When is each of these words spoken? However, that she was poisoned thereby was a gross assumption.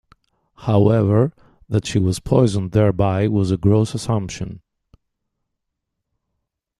However, 0.65 1.31
that 1.69 1.85
she 1.85 1.99
was 1.99 2.19
poisoned 2.19 2.71
thereby 2.71 3.27
was 3.27 3.51
a 3.51 3.57
gross 3.57 3.93
assumption. 3.93 4.61